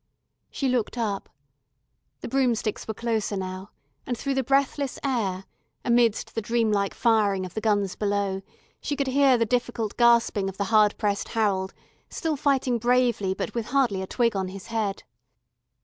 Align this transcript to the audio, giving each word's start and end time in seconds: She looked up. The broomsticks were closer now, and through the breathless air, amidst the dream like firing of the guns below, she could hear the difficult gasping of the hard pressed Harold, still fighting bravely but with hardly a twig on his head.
She 0.49 0.67
looked 0.67 0.97
up. 0.97 1.29
The 2.21 2.27
broomsticks 2.27 2.87
were 2.87 2.93
closer 2.95 3.37
now, 3.37 3.69
and 4.07 4.17
through 4.17 4.33
the 4.33 4.43
breathless 4.43 4.97
air, 5.03 5.43
amidst 5.85 6.33
the 6.33 6.41
dream 6.41 6.71
like 6.71 6.95
firing 6.95 7.45
of 7.45 7.53
the 7.53 7.61
guns 7.61 7.95
below, 7.95 8.41
she 8.81 8.95
could 8.95 9.05
hear 9.05 9.37
the 9.37 9.45
difficult 9.45 9.97
gasping 9.97 10.49
of 10.49 10.57
the 10.57 10.63
hard 10.73 10.97
pressed 10.97 11.27
Harold, 11.27 11.75
still 12.09 12.35
fighting 12.35 12.79
bravely 12.79 13.35
but 13.35 13.53
with 13.53 13.67
hardly 13.67 14.01
a 14.01 14.07
twig 14.07 14.35
on 14.35 14.47
his 14.47 14.65
head. 14.73 15.03